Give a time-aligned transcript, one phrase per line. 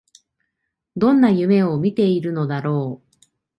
[0.97, 3.17] どんな夢を見ているのだろう